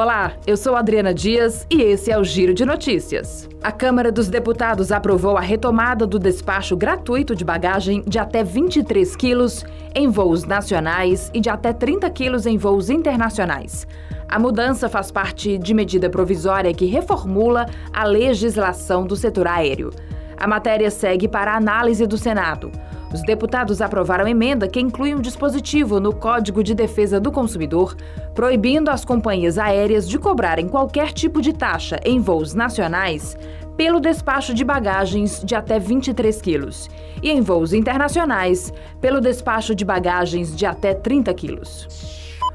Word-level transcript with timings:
Olá, 0.00 0.32
eu 0.46 0.56
sou 0.56 0.76
Adriana 0.76 1.12
Dias 1.12 1.66
e 1.68 1.82
esse 1.82 2.10
é 2.10 2.18
o 2.18 2.24
Giro 2.24 2.54
de 2.54 2.64
Notícias. 2.64 3.46
A 3.62 3.70
Câmara 3.70 4.10
dos 4.10 4.28
Deputados 4.28 4.90
aprovou 4.90 5.36
a 5.36 5.42
retomada 5.42 6.06
do 6.06 6.18
despacho 6.18 6.74
gratuito 6.74 7.36
de 7.36 7.44
bagagem 7.44 8.02
de 8.06 8.18
até 8.18 8.42
23 8.42 9.14
quilos 9.14 9.62
em 9.94 10.08
voos 10.08 10.46
nacionais 10.46 11.30
e 11.34 11.38
de 11.38 11.50
até 11.50 11.74
30 11.74 12.08
quilos 12.12 12.46
em 12.46 12.56
voos 12.56 12.88
internacionais. 12.88 13.86
A 14.26 14.38
mudança 14.38 14.88
faz 14.88 15.10
parte 15.10 15.58
de 15.58 15.74
medida 15.74 16.08
provisória 16.08 16.72
que 16.72 16.86
reformula 16.86 17.66
a 17.92 18.04
legislação 18.04 19.06
do 19.06 19.14
setor 19.14 19.48
aéreo. 19.48 19.90
A 20.34 20.46
matéria 20.46 20.90
segue 20.90 21.28
para 21.28 21.52
a 21.52 21.58
análise 21.58 22.06
do 22.06 22.16
Senado. 22.16 22.72
Os 23.12 23.22
deputados 23.22 23.80
aprovaram 23.80 24.28
emenda 24.28 24.68
que 24.68 24.78
inclui 24.78 25.14
um 25.14 25.20
dispositivo 25.20 25.98
no 25.98 26.14
Código 26.14 26.62
de 26.62 26.74
Defesa 26.74 27.18
do 27.18 27.32
Consumidor, 27.32 27.96
proibindo 28.34 28.88
as 28.88 29.04
companhias 29.04 29.58
aéreas 29.58 30.08
de 30.08 30.16
cobrarem 30.16 30.68
qualquer 30.68 31.12
tipo 31.12 31.42
de 31.42 31.52
taxa 31.52 31.98
em 32.04 32.20
voos 32.20 32.54
nacionais 32.54 33.36
pelo 33.76 33.98
despacho 33.98 34.54
de 34.54 34.62
bagagens 34.62 35.42
de 35.44 35.54
até 35.54 35.78
23 35.78 36.40
quilos 36.40 36.88
e 37.22 37.30
em 37.30 37.40
voos 37.40 37.72
internacionais 37.72 38.72
pelo 39.00 39.20
despacho 39.20 39.74
de 39.74 39.84
bagagens 39.84 40.54
de 40.54 40.64
até 40.64 40.94
30 40.94 41.34
quilos. 41.34 41.88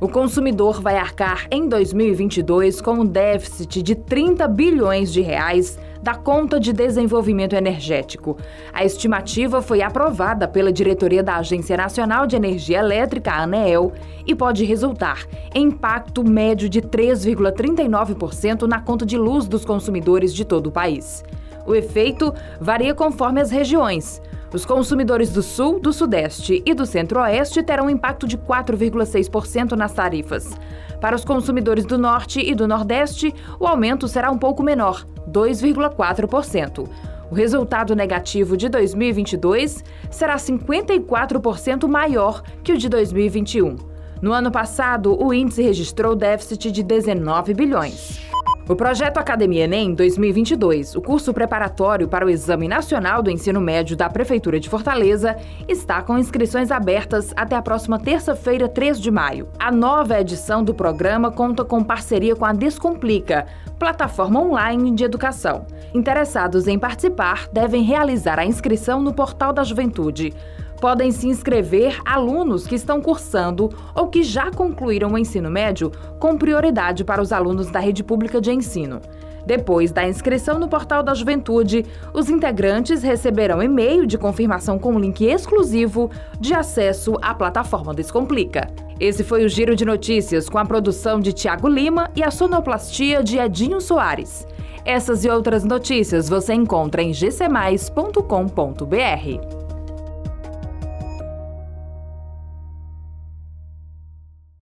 O 0.00 0.08
consumidor 0.08 0.80
vai 0.80 0.98
arcar 0.98 1.46
em 1.50 1.68
2022 1.68 2.82
com 2.82 3.00
um 3.00 3.06
déficit 3.06 3.82
de 3.82 3.94
30 3.94 4.46
bilhões 4.46 5.10
de 5.10 5.22
reais 5.22 5.78
da 6.06 6.14
Conta 6.14 6.60
de 6.60 6.72
Desenvolvimento 6.72 7.56
Energético. 7.56 8.36
A 8.72 8.84
estimativa 8.84 9.60
foi 9.60 9.82
aprovada 9.82 10.46
pela 10.46 10.70
diretoria 10.70 11.20
da 11.20 11.34
Agência 11.34 11.76
Nacional 11.76 12.28
de 12.28 12.36
Energia 12.36 12.78
Elétrica, 12.78 13.32
ANEEL, 13.32 13.92
e 14.24 14.32
pode 14.32 14.64
resultar 14.64 15.26
em 15.52 15.64
impacto 15.64 16.22
médio 16.22 16.68
de 16.68 16.80
3,39% 16.80 18.68
na 18.68 18.80
conta 18.80 19.04
de 19.04 19.18
luz 19.18 19.48
dos 19.48 19.64
consumidores 19.64 20.32
de 20.32 20.44
todo 20.44 20.68
o 20.68 20.70
país. 20.70 21.24
O 21.66 21.74
efeito 21.74 22.32
varia 22.60 22.94
conforme 22.94 23.40
as 23.40 23.50
regiões. 23.50 24.22
Os 24.54 24.64
consumidores 24.64 25.32
do 25.32 25.42
Sul, 25.42 25.80
do 25.80 25.92
Sudeste 25.92 26.62
e 26.64 26.72
do 26.72 26.86
Centro-Oeste 26.86 27.64
terão 27.64 27.86
um 27.86 27.90
impacto 27.90 28.28
de 28.28 28.38
4,6% 28.38 29.72
nas 29.72 29.92
tarifas. 29.92 30.56
Para 31.00 31.16
os 31.16 31.24
consumidores 31.24 31.84
do 31.84 31.98
Norte 31.98 32.40
e 32.40 32.54
do 32.54 32.68
Nordeste, 32.68 33.34
o 33.58 33.66
aumento 33.66 34.06
será 34.06 34.30
um 34.30 34.38
pouco 34.38 34.62
menor, 34.62 35.04
2,4%. 35.36 36.88
O 37.30 37.34
resultado 37.34 37.94
negativo 37.94 38.56
de 38.56 38.68
2022 38.68 39.84
será 40.10 40.36
54% 40.36 41.86
maior 41.86 42.42
que 42.62 42.72
o 42.72 42.78
de 42.78 42.88
2021. 42.88 43.76
No 44.22 44.32
ano 44.32 44.50
passado, 44.50 45.22
o 45.22 45.34
índice 45.34 45.62
registrou 45.62 46.16
déficit 46.16 46.72
de 46.72 46.82
19 46.82 47.52
bilhões. 47.52 48.35
O 48.68 48.74
projeto 48.74 49.18
Academia 49.18 49.62
Enem 49.62 49.94
2022, 49.94 50.96
o 50.96 51.00
curso 51.00 51.32
preparatório 51.32 52.08
para 52.08 52.26
o 52.26 52.28
Exame 52.28 52.66
Nacional 52.66 53.22
do 53.22 53.30
Ensino 53.30 53.60
Médio 53.60 53.96
da 53.96 54.10
Prefeitura 54.10 54.58
de 54.58 54.68
Fortaleza, 54.68 55.36
está 55.68 56.02
com 56.02 56.18
inscrições 56.18 56.72
abertas 56.72 57.32
até 57.36 57.54
a 57.54 57.62
próxima 57.62 57.96
terça-feira, 57.96 58.68
3 58.68 59.00
de 59.00 59.08
maio. 59.08 59.46
A 59.56 59.70
nova 59.70 60.20
edição 60.20 60.64
do 60.64 60.74
programa 60.74 61.30
conta 61.30 61.64
com 61.64 61.84
parceria 61.84 62.34
com 62.34 62.44
a 62.44 62.52
Descomplica, 62.52 63.46
plataforma 63.78 64.40
online 64.40 64.90
de 64.90 65.04
educação. 65.04 65.64
Interessados 65.94 66.66
em 66.66 66.76
participar 66.76 67.46
devem 67.52 67.84
realizar 67.84 68.36
a 68.36 68.44
inscrição 68.44 69.00
no 69.00 69.14
Portal 69.14 69.52
da 69.52 69.62
Juventude 69.62 70.34
podem 70.80 71.10
se 71.10 71.28
inscrever 71.28 72.00
alunos 72.04 72.66
que 72.66 72.74
estão 72.74 73.00
cursando 73.00 73.70
ou 73.94 74.08
que 74.08 74.22
já 74.22 74.50
concluíram 74.50 75.12
o 75.12 75.18
ensino 75.18 75.50
médio, 75.50 75.90
com 76.18 76.36
prioridade 76.36 77.04
para 77.04 77.22
os 77.22 77.32
alunos 77.32 77.70
da 77.70 77.80
rede 77.80 78.02
pública 78.02 78.40
de 78.40 78.52
ensino. 78.52 79.00
Depois 79.46 79.92
da 79.92 80.08
inscrição 80.08 80.58
no 80.58 80.68
Portal 80.68 81.04
da 81.04 81.14
Juventude, 81.14 81.86
os 82.12 82.28
integrantes 82.28 83.04
receberão 83.04 83.62
e-mail 83.62 84.04
de 84.04 84.18
confirmação 84.18 84.76
com 84.76 84.98
link 84.98 85.24
exclusivo 85.24 86.10
de 86.40 86.52
acesso 86.52 87.14
à 87.22 87.32
plataforma 87.32 87.94
Descomplica. 87.94 88.68
Esse 88.98 89.22
foi 89.22 89.44
o 89.44 89.48
Giro 89.48 89.76
de 89.76 89.84
Notícias 89.84 90.48
com 90.48 90.58
a 90.58 90.64
produção 90.64 91.20
de 91.20 91.32
Tiago 91.32 91.68
Lima 91.68 92.10
e 92.16 92.24
a 92.24 92.30
sonoplastia 92.30 93.22
de 93.22 93.38
Edinho 93.38 93.80
Soares. 93.80 94.46
Essas 94.84 95.24
e 95.24 95.28
outras 95.28 95.64
notícias 95.64 96.28
você 96.28 96.52
encontra 96.52 97.02
em 97.02 97.12
gcmais.com.br. 97.12 99.65